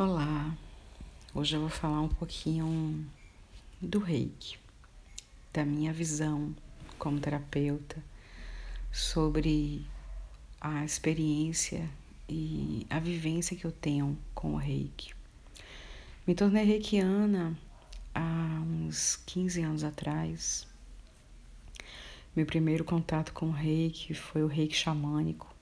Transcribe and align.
Olá, 0.00 0.56
hoje 1.34 1.56
eu 1.56 1.60
vou 1.60 1.68
falar 1.68 2.00
um 2.00 2.08
pouquinho 2.08 3.04
do 3.82 3.98
reiki, 3.98 4.56
da 5.52 5.64
minha 5.64 5.92
visão 5.92 6.54
como 6.96 7.18
terapeuta 7.18 8.00
sobre 8.92 9.84
a 10.60 10.84
experiência 10.84 11.90
e 12.28 12.86
a 12.88 13.00
vivência 13.00 13.56
que 13.56 13.64
eu 13.64 13.72
tenho 13.72 14.16
com 14.36 14.54
o 14.54 14.56
reiki. 14.56 15.12
Me 16.24 16.32
tornei 16.32 16.62
reikiana 16.62 17.58
há 18.14 18.62
uns 18.64 19.16
15 19.26 19.62
anos 19.62 19.82
atrás. 19.82 20.64
Meu 22.36 22.46
primeiro 22.46 22.84
contato 22.84 23.32
com 23.32 23.46
o 23.46 23.52
reiki 23.52 24.14
foi 24.14 24.44
o 24.44 24.46
reiki 24.46 24.76
xamânico 24.76 25.57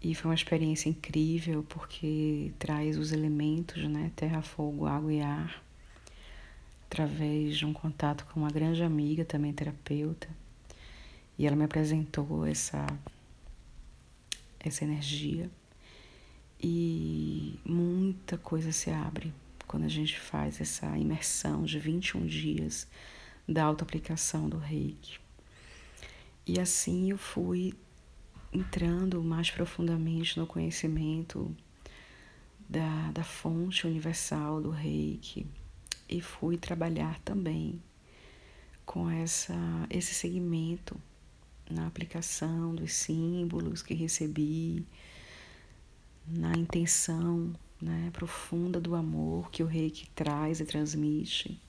e 0.00 0.14
foi 0.14 0.30
uma 0.30 0.34
experiência 0.34 0.88
incrível 0.88 1.64
porque 1.68 2.52
traz 2.58 2.96
os 2.96 3.12
elementos, 3.12 3.82
né, 3.88 4.12
terra, 4.14 4.42
fogo, 4.42 4.86
água 4.86 5.12
e 5.12 5.20
ar, 5.20 5.62
através 6.86 7.56
de 7.56 7.66
um 7.66 7.72
contato 7.72 8.24
com 8.26 8.40
uma 8.40 8.50
grande 8.50 8.82
amiga, 8.82 9.24
também 9.24 9.52
terapeuta. 9.52 10.28
E 11.36 11.46
ela 11.46 11.56
me 11.56 11.64
apresentou 11.64 12.46
essa 12.46 12.86
essa 14.60 14.84
energia 14.84 15.48
e 16.60 17.58
muita 17.64 18.36
coisa 18.36 18.72
se 18.72 18.90
abre 18.90 19.32
quando 19.66 19.84
a 19.84 19.88
gente 19.88 20.18
faz 20.18 20.60
essa 20.60 20.86
imersão 20.98 21.62
de 21.62 21.78
21 21.78 22.26
dias 22.26 22.88
da 23.46 23.64
autoaplicação 23.64 24.48
do 24.48 24.58
Reiki. 24.58 25.20
E 26.46 26.58
assim 26.58 27.10
eu 27.10 27.18
fui 27.18 27.74
entrando 28.52 29.22
mais 29.22 29.50
profundamente 29.50 30.38
no 30.38 30.46
conhecimento 30.46 31.54
da, 32.68 33.10
da 33.12 33.24
fonte 33.24 33.86
universal 33.86 34.60
do 34.60 34.70
reiki 34.70 35.46
e 36.08 36.20
fui 36.20 36.56
trabalhar 36.56 37.18
também 37.20 37.82
com 38.84 39.10
essa, 39.10 39.54
esse 39.90 40.14
segmento 40.14 40.98
na 41.70 41.86
aplicação 41.86 42.74
dos 42.74 42.92
símbolos 42.94 43.82
que 43.82 43.92
recebi, 43.92 44.86
na 46.26 46.52
intenção 46.52 47.54
né, 47.80 48.10
profunda 48.12 48.80
do 48.80 48.94
amor 48.94 49.50
que 49.50 49.62
o 49.62 49.66
reiki 49.66 50.08
traz 50.10 50.60
e 50.60 50.64
transmite. 50.64 51.60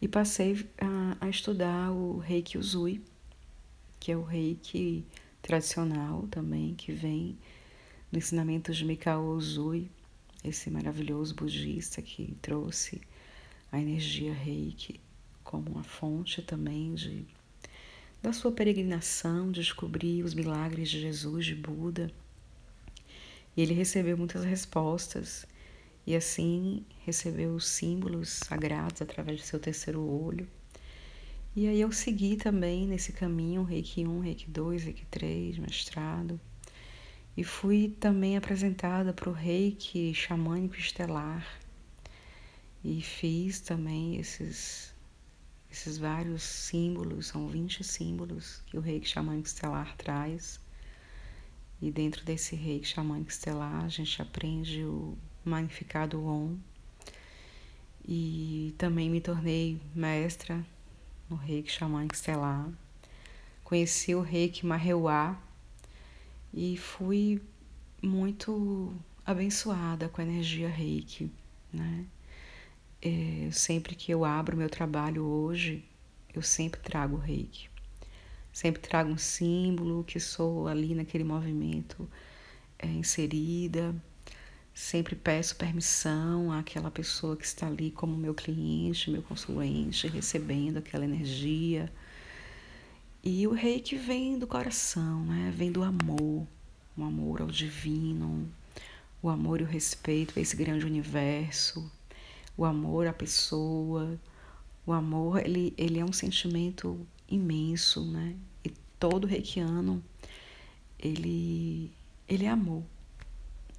E 0.00 0.08
passei 0.08 0.66
a, 0.78 1.26
a 1.26 1.28
estudar 1.28 1.92
o 1.92 2.18
reiki 2.18 2.58
Uzui, 2.58 3.02
que 4.00 4.10
é 4.10 4.16
o 4.16 4.24
reiki 4.24 5.04
tradicional 5.42 6.26
também, 6.30 6.74
que 6.74 6.92
vem 6.92 7.36
do 8.10 8.18
ensinamento 8.18 8.72
de 8.72 8.84
Mikao 8.84 9.26
Uzui, 9.34 9.90
esse 10.44 10.70
maravilhoso 10.70 11.34
budista 11.34 12.00
que 12.00 12.36
trouxe 12.40 13.00
a 13.70 13.80
energia 13.80 14.32
reiki 14.32 15.00
como 15.42 15.70
uma 15.70 15.82
fonte 15.82 16.40
também 16.40 16.94
de 16.94 17.26
da 18.22 18.32
sua 18.32 18.52
peregrinação, 18.52 19.50
de 19.50 19.60
descobrir 19.60 20.22
os 20.22 20.32
milagres 20.32 20.88
de 20.88 21.00
Jesus, 21.00 21.44
de 21.44 21.56
Buda. 21.56 22.08
E 23.56 23.60
ele 23.60 23.74
recebeu 23.74 24.16
muitas 24.16 24.44
respostas 24.44 25.44
e 26.06 26.14
assim 26.14 26.86
recebeu 27.04 27.52
os 27.52 27.66
símbolos 27.66 28.28
sagrados 28.28 29.02
através 29.02 29.40
do 29.40 29.44
seu 29.44 29.58
terceiro 29.58 30.00
olho 30.00 30.46
e 31.54 31.68
aí 31.68 31.82
eu 31.82 31.92
segui 31.92 32.36
também 32.36 32.86
nesse 32.86 33.12
caminho, 33.12 33.62
Reiki 33.62 34.06
1, 34.06 34.20
Reiki 34.20 34.50
2, 34.50 34.84
Reiki 34.84 35.04
3, 35.10 35.58
mestrado. 35.58 36.40
E 37.36 37.44
fui 37.44 37.94
também 38.00 38.38
apresentada 38.38 39.12
para 39.12 39.28
o 39.28 39.34
Reiki 39.34 40.14
xamânico 40.14 40.76
estelar. 40.76 41.46
E 42.82 43.02
fiz 43.02 43.60
também 43.60 44.16
esses, 44.16 44.94
esses 45.70 45.98
vários 45.98 46.42
símbolos, 46.42 47.26
são 47.26 47.46
20 47.46 47.84
símbolos 47.84 48.62
que 48.66 48.78
o 48.78 48.80
Reiki 48.80 49.08
xamânico 49.08 49.46
estelar 49.46 49.94
traz. 49.98 50.58
E 51.82 51.90
dentro 51.90 52.24
desse 52.24 52.56
Reiki 52.56 52.88
xamânico 52.88 53.30
estelar, 53.30 53.84
a 53.84 53.88
gente 53.88 54.22
aprende 54.22 54.82
o 54.84 55.18
magnificado 55.44 56.24
OM. 56.24 56.56
E 58.08 58.74
também 58.78 59.10
me 59.10 59.20
tornei 59.20 59.78
mestra 59.94 60.64
no 61.32 61.36
reiki 61.36 61.72
xamânico 61.72 62.14
estelar. 62.14 62.70
Conheci 63.64 64.14
o 64.14 64.20
reiki 64.20 64.66
Maheuá 64.66 65.36
e 66.52 66.76
fui 66.76 67.40
muito 68.02 68.94
abençoada 69.24 70.08
com 70.08 70.20
a 70.20 70.24
energia 70.24 70.68
reiki, 70.68 71.30
né? 71.72 72.04
É, 73.00 73.48
sempre 73.50 73.94
que 73.94 74.12
eu 74.12 74.24
abro 74.24 74.56
meu 74.56 74.68
trabalho 74.68 75.24
hoje, 75.24 75.84
eu 76.34 76.42
sempre 76.42 76.80
trago 76.80 77.16
reiki. 77.16 77.68
Sempre 78.52 78.82
trago 78.82 79.10
um 79.10 79.18
símbolo 79.18 80.04
que 80.04 80.20
sou 80.20 80.68
ali 80.68 80.94
naquele 80.94 81.24
movimento 81.24 82.08
é, 82.78 82.86
inserida 82.86 83.94
Sempre 84.74 85.14
peço 85.14 85.56
permissão 85.56 86.50
àquela 86.50 86.90
pessoa 86.90 87.36
que 87.36 87.44
está 87.44 87.66
ali 87.66 87.90
como 87.90 88.16
meu 88.16 88.34
cliente, 88.34 89.10
meu 89.10 89.22
consulente, 89.22 90.08
recebendo 90.08 90.78
aquela 90.78 91.04
energia. 91.04 91.92
E 93.22 93.46
o 93.46 93.52
reiki 93.52 93.96
vem 93.96 94.38
do 94.38 94.46
coração, 94.46 95.24
né? 95.24 95.52
vem 95.54 95.70
do 95.70 95.82
amor, 95.82 96.46
o 96.96 97.04
amor 97.04 97.42
ao 97.42 97.48
divino, 97.48 98.48
o 99.22 99.28
amor 99.28 99.60
e 99.60 99.64
o 99.64 99.66
respeito 99.66 100.38
a 100.38 100.42
esse 100.42 100.56
grande 100.56 100.86
universo, 100.86 101.90
o 102.56 102.64
amor 102.64 103.06
à 103.06 103.12
pessoa. 103.12 104.18
O 104.84 104.92
amor, 104.92 105.44
ele, 105.44 105.72
ele 105.78 106.00
é 106.00 106.04
um 106.04 106.12
sentimento 106.12 107.06
imenso, 107.28 108.04
né? 108.04 108.34
E 108.64 108.70
todo 108.98 109.28
reikiano, 109.28 110.02
ele, 110.98 111.92
ele 112.28 112.46
é 112.46 112.48
amor. 112.48 112.82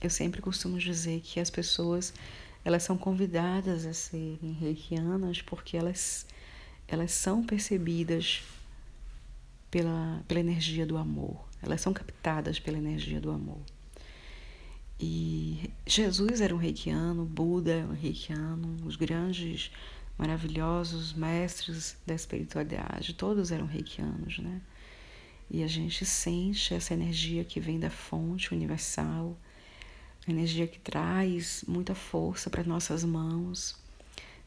Eu 0.00 0.08
sempre 0.10 0.40
costumo 0.40 0.78
dizer 0.78 1.20
que 1.20 1.38
as 1.38 1.50
pessoas 1.50 2.12
elas 2.64 2.82
são 2.82 2.96
convidadas 2.96 3.86
a 3.86 3.92
serem 3.92 4.52
reikianas 4.52 5.42
porque 5.42 5.76
elas, 5.76 6.26
elas 6.86 7.12
são 7.12 7.44
percebidas 7.44 8.42
pela, 9.70 10.22
pela 10.26 10.40
energia 10.40 10.84
do 10.84 10.96
amor, 10.96 11.48
elas 11.62 11.80
são 11.80 11.92
captadas 11.92 12.58
pela 12.58 12.78
energia 12.78 13.20
do 13.20 13.30
amor. 13.30 13.60
E 14.98 15.70
Jesus 15.86 16.40
era 16.42 16.54
um 16.54 16.58
reikiano, 16.58 17.24
Buda 17.24 17.72
era 17.72 17.86
um 17.86 17.94
reikiano, 17.94 18.76
os 18.84 18.96
grandes, 18.96 19.70
maravilhosos 20.18 21.14
mestres 21.14 21.96
da 22.06 22.14
espiritualidade, 22.14 23.14
todos 23.14 23.50
eram 23.50 23.64
reikianos, 23.64 24.38
né? 24.38 24.60
E 25.50 25.62
a 25.62 25.66
gente 25.66 26.04
sente 26.04 26.74
essa 26.74 26.92
energia 26.92 27.44
que 27.44 27.58
vem 27.58 27.80
da 27.80 27.90
fonte 27.90 28.52
universal 28.52 29.36
energia 30.28 30.66
que 30.66 30.78
traz 30.78 31.64
muita 31.66 31.94
força 31.94 32.50
para 32.50 32.62
nossas 32.64 33.04
mãos, 33.04 33.76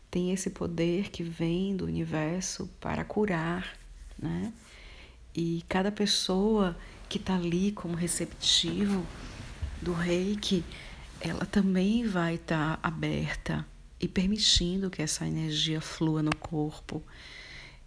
tem 0.10 0.32
esse 0.32 0.50
poder 0.52 1.10
que 1.10 1.24
vem 1.24 1.76
do 1.76 1.86
universo 1.86 2.70
para 2.80 3.04
curar, 3.04 3.76
né? 4.18 4.54
E 5.36 5.64
cada 5.68 5.92
pessoa 5.92 6.78
que 7.10 7.18
está 7.18 7.36
ali 7.36 7.72
como 7.72 7.96
receptivo 7.96 9.06
do 9.82 9.92
reiki, 9.92 10.64
ela 11.20 11.46
também 11.46 12.06
vai 12.06 12.36
estar 12.36 12.78
tá 12.78 12.88
aberta 12.88 13.66
e 14.00 14.08
permitindo 14.08 14.90
que 14.90 15.02
essa 15.02 15.26
energia 15.26 15.82
flua 15.82 16.22
no 16.22 16.36
corpo. 16.36 17.02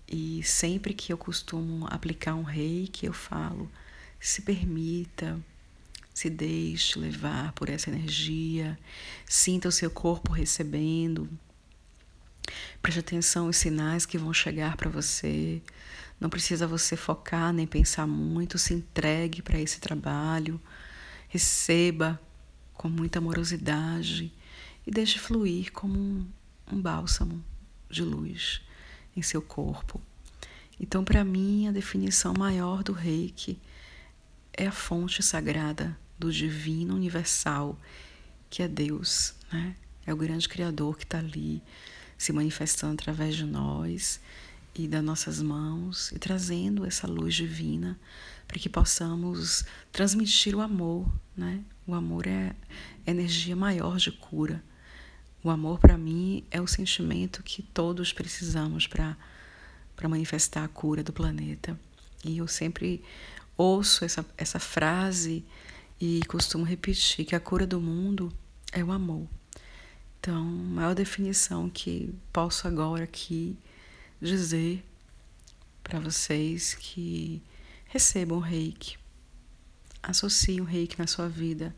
E 0.08 0.42
sempre 0.42 0.94
que 0.94 1.12
eu 1.12 1.18
costumo 1.18 1.86
aplicar 1.90 2.34
um 2.34 2.42
reiki, 2.42 3.06
eu 3.06 3.12
falo: 3.12 3.70
se 4.18 4.42
permita, 4.42 5.38
se 6.16 6.30
deixe 6.30 6.98
levar 6.98 7.52
por 7.52 7.68
essa 7.68 7.90
energia, 7.90 8.78
sinta 9.26 9.68
o 9.68 9.70
seu 9.70 9.90
corpo 9.90 10.32
recebendo. 10.32 11.28
Preste 12.80 13.00
atenção 13.00 13.44
aos 13.44 13.58
sinais 13.58 14.06
que 14.06 14.16
vão 14.16 14.32
chegar 14.32 14.78
para 14.78 14.88
você. 14.88 15.60
Não 16.18 16.30
precisa 16.30 16.66
você 16.66 16.96
focar 16.96 17.52
nem 17.52 17.66
pensar 17.66 18.06
muito, 18.06 18.56
se 18.56 18.72
entregue 18.72 19.42
para 19.42 19.60
esse 19.60 19.78
trabalho. 19.78 20.58
Receba 21.28 22.18
com 22.72 22.88
muita 22.88 23.18
amorosidade 23.18 24.32
e 24.86 24.90
deixe 24.90 25.18
fluir 25.18 25.70
como 25.70 25.98
um, 25.98 26.26
um 26.72 26.80
bálsamo 26.80 27.44
de 27.90 28.00
luz 28.00 28.62
em 29.14 29.20
seu 29.20 29.42
corpo. 29.42 30.00
Então, 30.80 31.04
para 31.04 31.22
mim, 31.22 31.68
a 31.68 31.72
definição 31.72 32.32
maior 32.32 32.82
do 32.82 32.94
reiki 32.94 33.60
é 34.54 34.66
a 34.66 34.72
fonte 34.72 35.22
sagrada 35.22 35.94
do 36.18 36.32
divino 36.32 36.94
universal, 36.94 37.78
que 38.48 38.62
é 38.62 38.68
Deus, 38.68 39.34
né? 39.52 39.74
É 40.06 40.14
o 40.14 40.16
grande 40.16 40.48
Criador 40.48 40.96
que 40.96 41.04
está 41.04 41.18
ali 41.18 41.62
se 42.16 42.32
manifestando 42.32 42.94
através 42.94 43.34
de 43.34 43.44
nós 43.44 44.20
e 44.74 44.86
das 44.86 45.02
nossas 45.02 45.42
mãos 45.42 46.12
e 46.12 46.18
trazendo 46.18 46.86
essa 46.86 47.06
luz 47.06 47.34
divina 47.34 47.98
para 48.46 48.58
que 48.58 48.68
possamos 48.68 49.64
transmitir 49.90 50.54
o 50.54 50.60
amor, 50.60 51.10
né? 51.36 51.62
O 51.86 51.94
amor 51.94 52.26
é 52.26 52.54
energia 53.06 53.56
maior 53.56 53.96
de 53.96 54.12
cura. 54.12 54.62
O 55.42 55.50
amor 55.50 55.78
para 55.78 55.98
mim 55.98 56.44
é 56.50 56.60
o 56.60 56.66
sentimento 56.66 57.42
que 57.42 57.62
todos 57.62 58.12
precisamos 58.12 58.86
para 58.86 59.16
para 59.96 60.10
manifestar 60.10 60.62
a 60.62 60.68
cura 60.68 61.02
do 61.02 61.12
planeta. 61.12 61.78
E 62.22 62.36
eu 62.36 62.46
sempre 62.46 63.02
ouço 63.56 64.04
essa, 64.04 64.24
essa 64.36 64.58
frase 64.58 65.42
e 66.00 66.20
costumo 66.26 66.64
repetir 66.64 67.24
que 67.24 67.34
a 67.34 67.40
cura 67.40 67.66
do 67.66 67.80
mundo 67.80 68.32
é 68.72 68.84
o 68.84 68.92
amor. 68.92 69.26
Então, 70.20 70.42
a 70.42 70.74
maior 70.74 70.94
definição 70.94 71.70
que 71.70 72.12
posso 72.32 72.66
agora 72.66 73.04
aqui 73.04 73.56
dizer 74.20 74.84
para 75.82 76.00
vocês 76.00 76.74
que 76.74 77.42
recebam 77.86 78.38
o 78.38 78.40
reiki, 78.40 78.98
associem 80.02 80.60
o 80.60 80.64
reiki 80.64 80.98
na 80.98 81.06
sua 81.06 81.28
vida, 81.28 81.74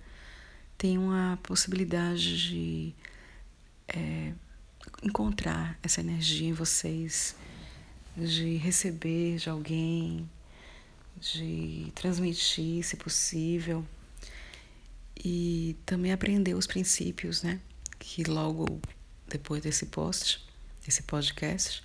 tenham 0.78 1.10
a 1.12 1.36
possibilidade 1.42 2.48
de 2.48 2.94
é, 3.86 4.32
encontrar 5.02 5.78
essa 5.82 6.00
energia 6.00 6.48
em 6.48 6.52
vocês, 6.52 7.36
de 8.16 8.56
receber 8.56 9.36
de 9.36 9.50
alguém, 9.50 10.28
de 11.20 11.92
transmitir, 11.94 12.84
se 12.84 12.96
possível, 12.96 13.84
e 15.24 15.76
também 15.84 16.12
aprender 16.12 16.54
os 16.54 16.66
princípios, 16.66 17.42
né? 17.42 17.60
Que 17.98 18.24
logo 18.24 18.80
depois 19.26 19.62
desse 19.62 19.86
post, 19.86 20.46
desse 20.84 21.02
podcast, 21.02 21.82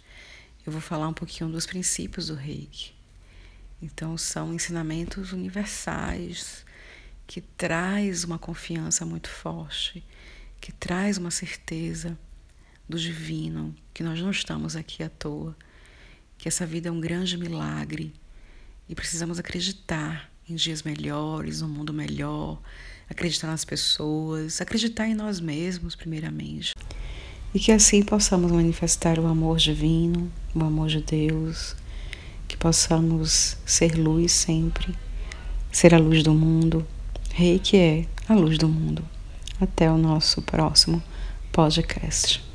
eu 0.65 0.71
vou 0.71 0.81
falar 0.81 1.07
um 1.07 1.13
pouquinho 1.13 1.49
dos 1.49 1.65
princípios 1.65 2.27
do 2.27 2.35
reiki. 2.35 2.93
Então, 3.81 4.17
são 4.17 4.53
ensinamentos 4.53 5.33
universais 5.33 6.65
que 7.27 7.41
traz 7.41 8.23
uma 8.23 8.39
confiança 8.39 9.05
muito 9.05 9.29
forte, 9.29 10.03
que 10.61 10.71
traz 10.71 11.17
uma 11.17 11.31
certeza 11.31 12.17
do 12.87 12.97
divino, 12.97 13.75
que 13.93 14.03
nós 14.03 14.21
não 14.21 14.31
estamos 14.31 14.75
aqui 14.75 15.03
à 15.03 15.09
toa, 15.09 15.55
que 16.37 16.47
essa 16.47 16.65
vida 16.65 16.89
é 16.89 16.91
um 16.91 17.01
grande 17.01 17.37
milagre 17.37 18.13
e 18.87 18.95
precisamos 18.95 19.39
acreditar 19.39 20.31
em 20.47 20.55
dias 20.55 20.83
melhores, 20.83 21.61
um 21.61 21.69
mundo 21.69 21.93
melhor, 21.93 22.61
acreditar 23.09 23.47
nas 23.47 23.65
pessoas, 23.65 24.61
acreditar 24.61 25.07
em 25.07 25.13
nós 25.13 25.39
mesmos, 25.39 25.95
primeiramente. 25.95 26.73
E 27.53 27.59
que 27.59 27.71
assim 27.71 28.01
possamos 28.01 28.51
manifestar 28.51 29.19
o 29.19 29.27
amor 29.27 29.57
divino, 29.57 30.31
o 30.55 30.63
amor 30.63 30.87
de 30.87 31.01
Deus, 31.01 31.75
que 32.47 32.57
possamos 32.57 33.57
ser 33.65 33.95
luz 33.95 34.31
sempre, 34.31 34.95
ser 35.71 35.93
a 35.93 35.99
luz 35.99 36.23
do 36.23 36.33
mundo. 36.33 36.85
Rei 37.31 37.59
que 37.59 37.77
é 37.77 38.05
a 38.27 38.33
luz 38.33 38.57
do 38.57 38.67
mundo. 38.67 39.03
Até 39.59 39.89
o 39.89 39.97
nosso 39.97 40.41
próximo 40.41 41.01
podcast. 41.51 42.52